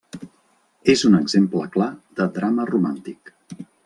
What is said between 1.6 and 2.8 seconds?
clar de drama